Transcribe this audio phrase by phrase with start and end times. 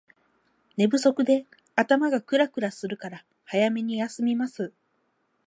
[0.77, 1.45] 寝不足で
[1.75, 4.73] 頭がクラクラするから早めに休みます